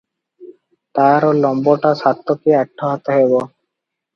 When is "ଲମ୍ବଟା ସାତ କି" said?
1.41-2.57